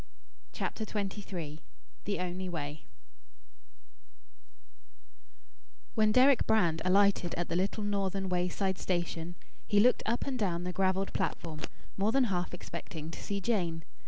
CHAPTER 0.51 0.83
XXIII 0.83 1.61
THE 2.05 2.19
ONLY 2.19 2.49
WAY 2.49 2.85
When 5.93 6.11
Deryck 6.11 6.47
Brand 6.47 6.81
alighted 6.83 7.35
at 7.35 7.49
the 7.49 7.55
little 7.55 7.83
northern 7.83 8.27
wayside 8.27 8.79
station, 8.79 9.35
he 9.67 9.79
looked 9.79 10.01
up 10.07 10.25
and 10.25 10.39
down 10.39 10.63
the 10.63 10.73
gravelled 10.73 11.13
platform, 11.13 11.59
more 11.97 12.11
than 12.11 12.23
half 12.33 12.51
expecting 12.51 13.11
to 13.11 13.21
see 13.21 13.39
Jane. 13.39 13.83